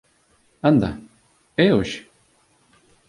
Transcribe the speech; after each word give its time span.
Anda. 0.69 0.91
É 1.63 1.67
hoxe? 1.75 1.99